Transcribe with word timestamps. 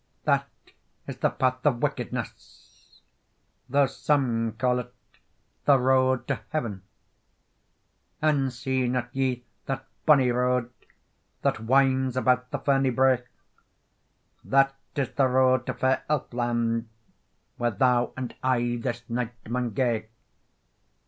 That 0.23 0.47
is 1.05 1.17
the 1.17 1.29
path 1.29 1.63
of 1.63 1.83
wickedness, 1.83 3.03
Tho 3.69 3.85
some 3.85 4.53
call 4.53 4.79
it 4.79 4.91
the 5.65 5.77
road 5.77 6.27
to 6.27 6.39
heaven. 6.49 6.81
"And 8.19 8.51
see 8.51 8.87
not 8.87 9.15
ye 9.15 9.43
that 9.67 9.85
bonny 10.07 10.31
road, 10.31 10.71
That 11.43 11.59
winds 11.59 12.17
about 12.17 12.49
the 12.49 12.57
fernie 12.57 12.89
brae? 12.89 13.21
That 14.43 14.73
is 14.95 15.11
the 15.11 15.27
road 15.27 15.67
to 15.67 15.75
fair 15.75 16.03
Elfland, 16.09 16.85
Where 17.57 17.69
thou 17.69 18.13
and 18.17 18.33
I 18.41 18.79
this 18.81 19.07
night 19.07 19.33
maun 19.47 19.69
gae. 19.69 20.07